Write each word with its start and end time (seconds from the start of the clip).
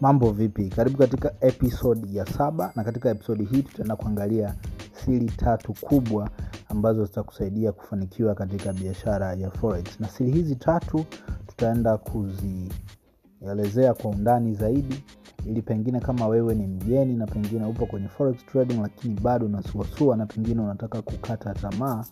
mambo 0.00 0.30
vipi? 0.30 0.68
Karibu 0.68 0.98
katika 0.98 1.32
episodi 1.40 2.16
ya 2.16 2.26
saba 2.26 2.72
na 2.76 2.84
katika 2.84 3.10
episodi 3.10 3.44
hii 3.44 3.62
tutaenda 3.62 3.96
kuangalia 3.96 4.54
siri 4.92 5.26
tatu 5.26 5.72
kubwa 5.80 6.30
ambazo 6.68 7.04
zitakusaidia 7.04 7.72
kufanikiwa 7.72 8.34
katika 8.34 8.72
biashara 8.72 9.34
ya 9.34 9.50
forex. 9.50 10.00
Na 10.00 10.08
siri 10.08 10.30
hizi 10.30 10.56
tatu 10.56 11.04
tutaenda 11.46 11.96
kuzielezea 11.98 13.94
kwa 13.94 14.10
undani 14.10 14.54
zaidi 14.54 15.04
ili 15.46 15.62
pengine 15.62 16.00
kama 16.00 16.26
wewe 16.28 16.54
ni 16.54 16.66
mgeni 16.66 17.16
na 17.16 17.26
pengine 17.26 17.66
upo 17.66 17.86
kwenye 17.86 18.08
forex 18.08 18.46
trading 18.46 18.80
lakini 18.82 19.20
bado 19.20 19.46
unasuasua 19.46 20.16
na 20.16 20.26
pengine 20.26 20.60
unataka 20.60 21.02
kukata 21.02 21.54
tamaa 21.54 22.04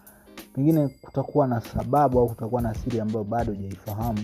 pengine 0.55 0.89
kutakuwa 0.89 1.47
na 1.47 1.61
sababu 1.61 2.19
au 2.19 2.29
kutakuwa 2.29 2.63
na 2.63 2.75
siri 2.75 3.01
ambayo 3.01 3.25
bado 3.25 3.53
hujaifahamu 3.53 4.19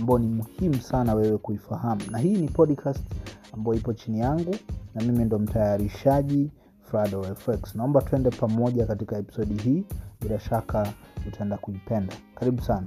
ambayo 0.00 0.18
ni 0.18 0.26
muhimu 0.26 0.74
sana 0.74 1.14
wewe 1.14 1.38
kuifahamu. 1.38 2.00
Na 2.10 2.18
hii 2.18 2.36
ni 2.36 2.48
podcast 2.48 3.04
ambayo 3.52 3.78
ipo 3.78 3.92
chini 3.92 4.18
yangu 4.20 4.56
na 4.94 5.02
mimi 5.04 5.24
ndo 5.24 5.38
mtayarishaji 5.38 6.50
Frado 6.82 7.36
naomba 7.74 8.02
tuende 8.02 8.30
pamoja 8.30 8.86
katika 8.86 9.18
episodi 9.18 9.54
hii 9.62 9.84
bila 10.20 10.40
shaka 10.40 10.92
utaenda 11.28 11.56
kuipenda. 11.58 12.14
Karibu 12.34 12.62
sana. 12.62 12.86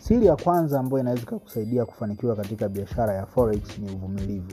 Siri 0.00 0.26
ya 0.26 0.36
kwanza 0.36 0.80
ambayo 0.80 1.00
inaweza 1.02 1.22
ikakusaidia 1.22 1.84
kufanikiwa 1.86 2.36
katika 2.36 2.68
biashara 2.68 3.14
ya 3.14 3.26
forex 3.26 3.78
ni 3.78 3.90
uvumilivu. 3.90 4.52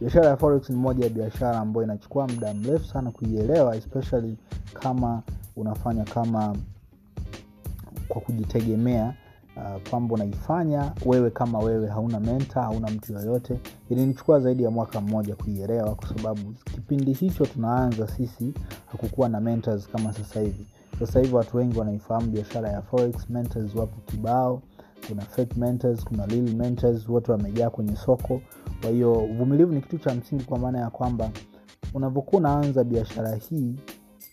Biashara 0.00 0.26
ya 0.28 0.36
forex 0.36 0.70
ni 0.70 0.76
moja 0.76 1.04
ya 1.04 1.10
biashara 1.10 1.58
ambayo 1.60 1.84
inachukua 1.84 2.26
muda 2.28 2.54
mrefu 2.54 2.84
sana 2.84 3.10
kuielewa 3.10 3.76
especially 3.76 4.36
kama 4.74 5.22
unafanya 5.56 6.04
kama 6.04 6.56
kwa 8.08 8.20
kujitegemea 8.20 9.14
uh, 9.56 9.88
kwamba 9.90 10.14
unaifanya 10.14 10.92
wewe 11.06 11.30
kama 11.30 11.58
wewe 11.58 11.88
hauna 11.88 12.20
menta 12.20 12.62
hauna 12.62 12.88
mtu 12.90 13.12
yoyote. 13.12 13.60
Ilinichukua 13.90 14.40
zaidi 14.40 14.62
ya 14.62 14.70
mwaka 14.70 15.00
mmoja 15.00 15.36
kuielewa 15.36 15.94
kwa 15.94 16.08
sababu 16.08 16.52
kipindi 16.64 17.12
hicho 17.12 17.46
tunaanza 17.46 18.08
sisi 18.08 18.52
hakukuwa 18.86 19.28
na 19.28 19.40
mentors 19.40 19.88
kama 19.88 20.12
sasa 20.12 20.40
hivi. 20.40 20.66
Sasa 20.98 21.20
hivi 21.20 21.34
watu 21.34 21.56
wengi 21.56 21.78
wanaifahamu 21.78 22.26
biashara 22.26 22.68
ya 22.68 22.82
forex 22.82 23.30
mentors 23.30 23.74
wapo 23.74 24.00
kibao 24.06 24.62
kuna 25.08 25.22
fake 25.22 25.54
mentors 25.60 26.04
kuna 26.04 26.26
real 26.26 26.54
mentors 26.54 27.08
wote 27.08 27.32
wamejaa 27.32 27.70
kwenye 27.70 27.96
soko. 27.96 28.40
Kwa 28.80 28.90
hiyo 28.90 29.12
uvumilivu 29.12 29.72
ni 29.72 29.80
kitu 29.80 29.98
cha 29.98 30.14
msingi 30.14 30.44
kwa 30.44 30.58
maana 30.58 30.78
ya 30.78 30.90
kwamba 30.90 31.30
unavyokuwa 31.94 32.40
unaanza 32.40 32.84
biashara 32.84 33.34
hii 33.34 33.74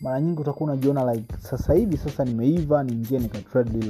mara 0.02 0.22
nyingi 0.22 0.42
utakuwa 0.42 0.72
unajiona 0.72 1.14
like 1.14 1.38
sasa 1.38 1.74
hivi 1.74 1.98
sasa 1.98 2.26
nimeiva 2.26 2.84
niingie 2.84 3.30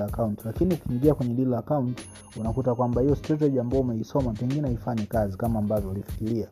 account. 0.03 0.45
Lakini 0.45 0.73
ukiingia 0.73 1.13
kwenye 1.15 1.33
lile 1.33 1.57
account 1.57 2.01
unakuta 2.39 2.75
kwamba 2.75 3.01
hiyo 3.01 3.15
strategy 3.15 3.59
ambayo 3.59 3.81
umeisoma 3.83 4.31
pengine 4.33 4.67
haifanyi 4.67 5.03
kazi 5.05 5.37
kama 5.37 5.59
ambavyo 5.59 5.89
ulifikiria. 5.91 6.47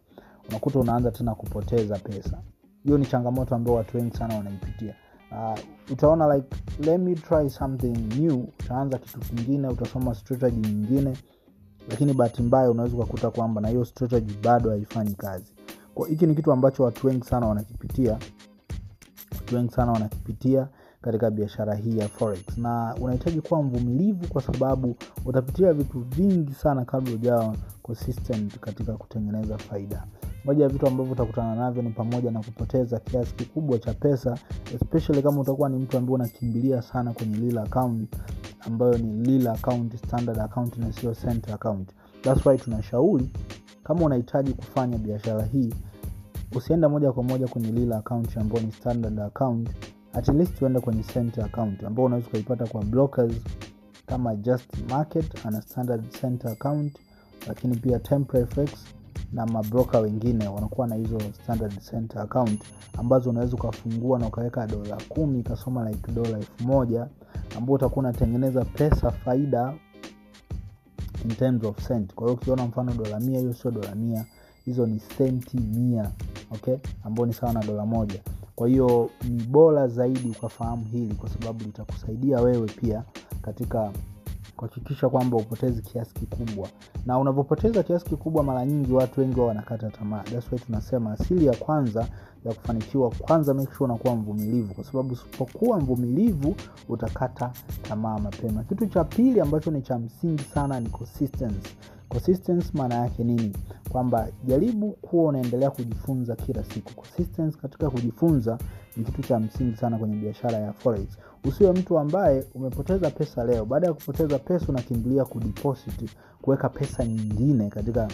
Unakuta 0.49 0.79
unaanza 0.79 1.11
tena 1.11 1.35
kupoteza 1.35 1.97
pesa. 1.99 2.37
Hiyo 2.83 2.97
ni 2.97 3.05
changamoto 3.05 3.55
ambayo 3.55 3.77
watu 3.77 3.97
wengi 3.97 4.17
sana 4.17 4.35
wanaipitia. 4.37 4.95
Uh, 5.31 5.59
utaona 5.91 6.35
like 6.35 6.47
let 6.79 7.01
me 7.01 7.15
try 7.15 7.49
something 7.49 7.97
new. 8.19 8.35
Utaanza 8.59 8.97
kitu 8.97 9.19
kingine 9.19 9.67
utasoma 9.67 10.15
strategy 10.15 10.67
nyingine. 10.67 11.17
Lakini 11.89 12.13
bahati 12.13 12.41
mbaya 12.41 12.71
unaweza 12.71 12.95
ukakuta 12.95 13.31
kwamba 13.31 13.61
na 13.61 13.67
hiyo 13.67 13.85
strategy 13.85 14.33
bado 14.43 14.69
haifanyi 14.69 15.15
kazi. 15.15 15.53
Kwa 15.93 16.07
hiki 16.07 16.25
ni 16.27 16.35
kitu 16.35 16.51
ambacho 16.51 16.83
watu 16.83 17.07
wengi 17.07 17.25
sana 17.25 17.47
wanakipitia 17.47 18.17
watu 19.47 19.55
wengi 19.55 19.71
sana 19.73 19.91
wanakipitia 19.91 20.67
katika 21.01 21.31
biashara 21.31 21.75
hii 21.75 21.97
ya 21.97 22.07
forex. 22.07 22.57
Na 22.57 22.95
unahitaji 23.01 23.41
kuwa 23.41 23.63
mvumilivu 23.63 24.27
kwa 24.27 24.41
sababu 24.41 24.95
utapitia 25.25 25.73
vitu 25.73 25.99
vingi 25.99 26.53
sana 26.53 26.85
kabla 26.85 27.13
ujawa 27.13 27.55
consistent 27.83 28.59
katika 28.59 28.93
kutengeneza 28.93 29.57
faida. 29.57 30.03
Moja 30.45 30.63
ya 30.63 30.69
vitu 30.69 30.87
ambavyo 30.87 31.13
utakutana 31.13 31.55
navyo 31.55 31.81
ni 31.81 31.89
pamoja 31.89 32.31
na 32.31 32.39
kupoteza 32.39 32.99
kiasi 32.99 33.33
kikubwa 33.35 33.79
cha 33.79 33.93
pesa 33.93 34.37
especially 34.75 35.21
kama 35.23 35.41
utakuwa 35.41 35.69
ni 35.69 35.77
mtu 35.77 35.97
ambaye 35.97 36.15
unakimbilia 36.15 36.81
sana 36.81 37.13
kwenye 37.13 37.37
lile 37.37 37.59
account 37.61 38.15
ambayo 38.59 38.97
ni 38.97 39.13
lile 39.27 39.49
account 39.49 39.95
standard 40.05 40.39
account 40.39 40.77
na 40.77 40.93
sio 40.93 41.13
center 41.15 41.53
account. 41.55 41.89
Thats 42.21 42.45
why 42.45 42.57
tunashauri 42.57 43.29
kama 43.83 44.05
unahitaji 44.05 44.53
kufanya 44.53 44.97
biashara 44.97 45.43
hii 45.45 45.73
usiende 46.55 46.87
moja 46.87 47.11
kwa 47.11 47.23
moja 47.23 47.47
kwenye 47.47 47.71
lile 47.71 47.95
account 47.95 48.37
ambayo 48.37 48.61
ni 48.65 48.71
standard 48.71 49.19
account. 49.19 49.69
At 50.13 50.27
least 50.27 50.61
uende 50.61 50.79
kwenye 50.79 51.03
center 51.03 51.45
account 51.45 51.83
ambao 51.83 52.05
unaweza 52.05 52.27
ukaipata 52.27 52.65
kwa 52.67 52.83
brokers 52.83 53.33
kama 54.05 54.35
just 54.35 54.89
market 54.89 55.45
ana 55.45 55.61
standard 55.61 56.09
center 56.21 56.51
account 56.51 56.97
lakini 57.47 57.75
pia 57.77 57.99
temprefx 57.99 58.69
na 59.33 59.45
mabroka 59.45 59.99
wengine 59.99 60.47
wanakuwa 60.47 60.87
na 60.87 60.95
hizo 60.95 61.19
standard 61.43 61.79
center 61.79 62.21
account 62.21 62.61
ambazo 62.97 63.29
unaweza 63.29 63.53
ukafungua 63.55 64.19
na 64.19 64.27
ukaweka 64.27 64.67
dola 64.67 64.97
kumi 65.09 65.39
ikasoma 65.39 65.89
like 65.89 66.11
dola 66.11 66.37
elfu 66.37 66.63
moja 66.63 67.07
ambao 67.57 67.75
utakuwa 67.75 67.99
unatengeneza 68.05 68.65
pesa 68.65 69.11
faida 69.11 69.73
in 71.23 71.35
terms 71.35 71.63
of 71.63 71.87
cent. 71.87 72.13
Kwa 72.13 72.27
hiyo 72.27 72.33
ukiona 72.41 72.65
mfano 72.65 72.93
dola 72.93 73.19
mia 73.19 73.39
hiyo 73.39 73.53
sio 73.53 73.71
dola 73.71 73.95
mia 73.95 74.25
hizo 74.65 74.85
ni 74.85 74.99
senti 74.99 75.57
mia 75.57 76.11
okay? 76.51 76.75
Ambao 77.03 77.25
ni 77.25 77.33
sawa 77.33 77.53
na 77.53 77.63
dola 77.63 77.85
moja. 77.85 78.19
Kwa 78.55 78.67
hiyo 78.67 79.09
ni 79.29 79.43
bora 79.43 79.87
zaidi 79.87 80.29
ukafahamu 80.29 80.85
hili 80.85 81.13
kwa 81.15 81.29
sababu 81.29 81.63
litakusaidia 81.63 82.41
wewe 82.41 82.67
pia 82.67 83.03
katika 83.41 83.91
kuhakikisha 84.55 85.09
kwamba 85.09 85.37
upotezi 85.37 85.81
kiasi 85.81 86.13
kikubwa. 86.13 86.67
Na 87.05 87.19
unavyopoteza 87.19 87.83
kiasi 87.83 88.05
kikubwa 88.05 88.43
mara 88.43 88.65
nyingi 88.65 88.91
watu 88.93 89.19
wengi 89.21 89.39
wao 89.39 89.47
wanakata 89.47 89.89
tamaa. 89.89 90.23
That's 90.23 90.51
why 90.51 90.59
tunasema 90.59 91.11
asili 91.11 91.45
ya 91.45 91.55
kwanza 91.55 92.07
ya 92.45 92.53
kufanikiwa 92.53 93.09
kwanza 93.09 93.53
make 93.53 93.73
sure 93.73 93.85
unakuwa 93.85 94.15
mvumilivu. 94.15 94.73
Kwa 94.73 94.83
sababu 94.83 95.13
usipokuwa 95.13 95.79
mvumilivu 95.79 96.55
utakata 96.89 97.51
tamaa 97.89 98.19
mapema. 98.19 98.63
Kitu 98.63 98.85
cha 98.87 99.03
pili 99.03 99.41
ambacho 99.41 99.71
ni 99.71 99.81
cha 99.81 99.99
msingi 99.99 100.43
sana 100.43 100.79
ni 100.79 100.89
consistency 100.89 101.75
consistency 102.09 102.69
maana 102.73 102.95
yake 102.95 103.23
nini? 103.23 103.53
Kwamba 103.89 104.27
jaribu 104.47 104.91
kuwa 104.91 105.29
unaendelea 105.29 105.71
kujifunza 105.71 106.35
kila 106.35 106.63
siku. 106.63 106.93
Consistency 106.95 107.57
katika 107.57 107.89
kujifunza 107.89 108.57
ni 108.97 109.03
kitu 109.03 109.21
cha 109.21 109.39
msingi 109.39 109.77
sana 109.77 109.97
kwenye 109.97 110.15
biashara 110.15 110.57
ya 110.57 110.73
forex. 110.73 111.07
Usiwe 111.45 111.71
mtu 111.71 111.99
ambaye 111.99 112.45
umepoteza 112.55 113.09
pesa 113.09 113.43
leo. 113.43 113.65
Baada 113.65 113.87
ya 113.87 113.93
kupoteza 113.93 114.39
pesa 114.39 114.65
unakimbilia 114.69 115.25
kudeposit 115.25 116.09
kuweka 116.41 116.69
pesa 116.69 117.05
nyingine 117.05 117.69
katika 117.69 118.07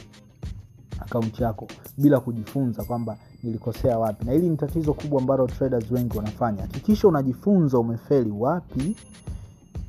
akaunti 1.00 1.44
yako 1.44 1.68
bila 1.98 2.20
kujifunza 2.20 2.84
kwamba 2.84 3.18
nilikosea 3.44 4.00
wapi. 4.00 4.26
Na 4.26 4.32
hili 4.32 4.50
ni 4.50 4.58
tatizo 4.58 4.94
kubwa 4.94 5.22
ambalo 5.22 5.48
traders 5.48 5.92
wengi 5.92 6.18
wanafanya. 6.18 6.62
Hakikisha 6.62 7.08
unajifunza 7.08 7.80
umefeli 7.80 8.32
wapi 8.32 8.96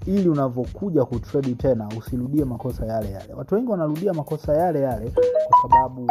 ili 0.06 0.28
unavyokuja 0.28 1.04
kutredi 1.04 1.54
tena 1.54 1.88
usirudie 1.98 2.44
makosa 2.44 2.86
yale 2.86 3.10
yale. 3.10 3.34
Watu 3.34 3.54
wengi 3.54 3.70
wanarudia 3.70 4.14
makosa 4.14 4.56
yale 4.56 4.80
yale 4.80 5.10
kwa 5.50 5.58
sababu 5.70 6.10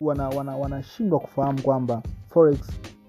wanashindwa 0.00 0.38
wana, 0.38 0.56
wana, 0.56 1.18
kufahamu 1.18 1.62
kwamba 1.62 2.02
forex 2.28 2.58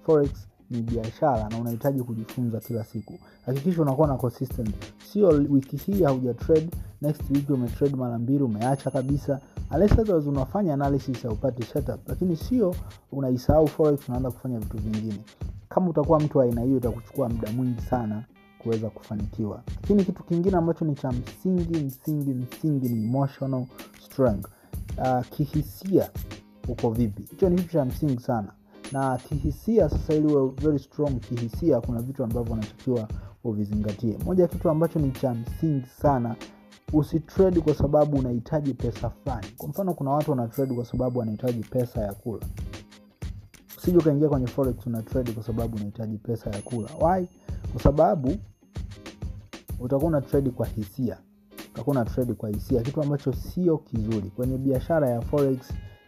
forex 0.06 0.30
ni 0.70 0.82
biashara 0.82 1.48
na 1.48 1.58
unahitaji 1.58 2.02
kujifunza 2.02 2.60
kila 2.60 2.84
siku. 2.84 3.18
Hakikisha 3.46 3.82
unakuwa 3.82 4.08
na 4.08 4.16
consistent. 4.16 4.74
Sio 5.12 5.28
wiki 5.28 5.76
hii 5.76 6.02
hauja 6.02 6.34
trade 6.34 6.70
next 7.02 7.30
week 7.30 7.50
umetrade 7.50 7.96
mara 7.96 8.18
mbili 8.18 8.42
umeacha 8.42 8.90
kabisa. 8.90 9.40
Unless 9.74 10.26
unafanya 10.26 10.74
analysis 10.74 11.22
haupati 11.22 11.62
setup. 11.62 12.08
Lakini 12.08 12.36
sio 12.36 12.74
unaisahau 13.12 13.66
forex 13.68 14.08
unaanza 14.08 14.30
kufanya 14.30 14.58
vitu 14.58 14.76
vingine. 14.76 15.24
Kama 15.68 15.88
utakuwa 15.90 16.20
mtu 16.20 16.40
aina 16.40 16.60
hiyo 16.62 16.76
itakuchukua 16.76 17.28
muda 17.28 17.52
mwingi 17.52 17.80
sana 17.80 18.24
kuweza 18.62 18.90
kufanikiwa. 18.90 19.62
Lakini 19.82 20.04
kitu 20.04 20.22
kingine 20.24 20.56
ambacho 20.56 20.84
ni 20.84 20.94
cha 20.94 21.12
msingi 21.12 21.78
msingi 21.84 22.34
msingi 22.34 22.88
ni 22.88 23.04
emotional 23.04 23.66
strength. 24.04 24.46
Uh, 24.98 25.26
kihisia 25.30 26.10
uko 26.68 26.90
vipi? 26.90 27.22
Hicho 27.30 27.48
ni 27.48 27.56
kitu 27.56 27.72
cha 27.72 27.84
msingi 27.84 28.20
sana. 28.22 28.52
Na 28.92 29.16
kihisia 29.18 29.88
sasa 29.88 30.14
ili 30.14 30.34
very 30.62 30.78
strong 30.78 31.20
kihisia 31.20 31.80
kuna 31.80 32.02
vitu 32.02 32.24
ambavyo 32.24 32.52
unatakiwa 32.52 33.08
uvizingatie. 33.44 34.18
Moja 34.24 34.42
ya 34.42 34.48
kitu 34.48 34.70
ambacho 34.70 34.98
ni 34.98 35.10
cha 35.10 35.34
msingi 35.34 35.86
sana 35.86 36.36
usitrade 36.92 37.60
kwa 37.60 37.74
sababu 37.74 38.16
unahitaji 38.18 38.74
pesa 38.74 39.10
fulani. 39.10 39.46
Kwa 39.56 39.68
mfano 39.68 39.94
kuna 39.94 40.10
watu 40.10 40.30
wanatrade 40.30 40.74
kwa 40.74 40.84
sababu 40.84 41.18
wanahitaji 41.18 41.60
pesa 41.64 42.00
ya 42.00 42.12
kula. 42.14 42.46
Usije 43.78 43.98
ukaingia 43.98 44.28
kwenye 44.28 44.46
forex 44.46 44.86
una 44.86 45.02
trade 45.02 45.32
kwa 45.32 45.42
sababu 45.42 45.76
unahitaji 45.76 46.18
pesa 46.18 46.50
ya 46.50 46.62
kula. 46.62 46.88
Why? 47.00 47.26
Kwa 47.72 47.82
sababu 47.82 48.36
utakuwa 49.82 50.08
una 50.08 50.20
trade 50.20 50.50
kwa 50.50 50.66
hisia. 50.66 51.18
Utakuwa 51.74 51.96
una 51.96 52.04
trade 52.10 52.34
kwa 52.34 52.48
hisia. 52.48 52.82
Kitu 52.82 53.02
ambacho 53.02 53.32
sio 53.32 53.78
kizuri. 53.78 54.30
Kwenye 54.36 54.58
biashara 54.58 55.08
ya 55.10 55.20
forex 55.20 55.58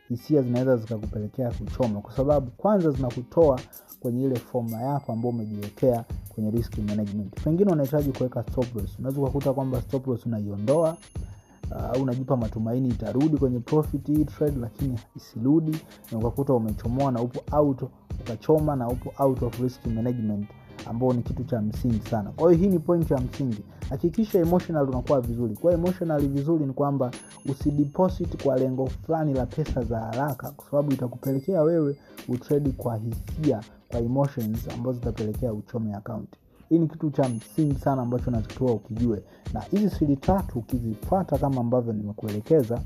hisia 0.09 0.43
zinaweza 0.43 0.77
zikakupelekea 0.77 1.51
kuchoma. 1.53 2.01
Kwa 2.01 2.13
sababu 2.13 2.51
kwanza 2.51 2.91
zinakutoa 2.91 3.61
kwenye 4.01 4.25
ile 4.25 4.37
foma 4.37 4.83
yako 4.83 5.13
ambao 5.13 5.31
umejiwekea 5.31 6.05
kwenye 6.29 6.51
risk 6.51 6.79
management. 6.79 7.41
Pengine 7.45 7.73
unahitaji 7.73 8.13
kuweka 8.13 8.43
stop 8.43 8.77
loss. 8.77 8.99
Unaweza 8.99 9.21
ukakuta 9.21 9.53
kwamba 9.53 9.83
stop 9.83 10.07
loss 10.07 10.27
uh, 10.27 12.03
unajipa 12.03 12.37
matumaini 12.37 12.89
itarudi 12.89 13.37
kwenye 13.37 13.61
profit 13.61 14.07
hii 14.07 14.25
trade 14.25 14.57
lakini 14.61 14.99
isirudi 15.17 15.77
na 16.13 16.19
ukakuta 16.19 16.53
umechomoa 16.55 17.13
na 17.13 17.23
upo 17.23 17.57
out 17.57 17.83
ukachoma 18.21 18.77
na 18.77 18.89
upo 18.89 19.25
out 19.25 19.43
of 19.43 19.61
risk 19.61 19.87
management 19.87 20.47
ambao 20.91 21.13
ni 21.13 21.23
kitu 21.23 21.45
cha 21.45 21.61
msingi 21.61 22.01
sana. 22.11 22.31
Kwa 22.31 22.53
hiyo 22.53 22.63
hii 22.65 22.71
ni 22.73 22.79
point 22.79 23.11
ya 23.11 23.19
msingi. 23.19 23.63
Hakikisha 23.91 24.39
emotional 24.39 24.89
unakuwa 24.89 25.21
vizuri. 25.21 25.57
Kwa 25.57 25.73
emotional 25.73 26.29
vizuri 26.29 26.67
ni 26.67 26.73
kwamba 26.73 27.11
usideposit 27.49 28.43
kwa 28.43 28.59
lengo 28.59 28.87
fulani 28.87 29.35
la 29.35 29.47
pesa 29.47 29.83
za 29.85 29.99
haraka 30.01 30.51
kwa 30.51 30.71
sababu 30.71 30.93
itakupelekea 30.93 31.63
wewe 31.63 31.97
utredi 32.29 32.71
kwa 32.73 32.97
hisia 32.97 33.61
kwa 33.89 34.01
emotions 34.01 34.69
ambazo 34.69 34.93
zitapelekea 34.99 35.53
uchome 35.53 35.95
akaunti 35.95 36.39
hii 36.69 36.79
ni 36.79 36.87
kitu 36.89 37.11
cha 37.11 37.29
msingi 37.29 37.75
sana 37.79 38.03
ambacho 38.03 38.31
natakiwa 38.31 38.73
ukijue. 38.73 39.23
Na 39.53 39.61
hizi 39.61 39.91
siri 39.91 40.17
tatu 40.17 40.59
ukizifata 40.59 41.39
kama 41.39 41.61
ambavyo 41.61 41.93
nimekuelekeza 41.93 42.81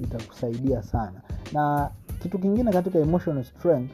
itakusaidia 0.00 0.82
sana. 0.82 1.20
Na 1.52 1.90
kitu 2.22 2.38
kingine 2.38 2.72
katika 2.72 2.98
emotional 2.98 3.44
strength 3.44 3.90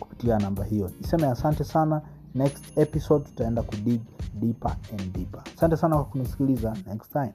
kupitia 0.00 0.38
namba 0.38 0.64
hiyo. 0.64 0.90
Niseme 1.00 1.26
asante 1.26 1.64
sana. 1.64 2.02
Next 2.34 2.78
episode 2.78 3.24
tutaenda 3.24 3.62
kudig 3.62 4.00
deeper 4.34 4.76
and 4.92 5.12
deeper. 5.12 5.42
Asante 5.56 5.76
sana 5.76 5.94
kwa 5.96 6.04
kunisikiliza. 6.04 6.76
Next 6.86 7.12
time 7.12 7.32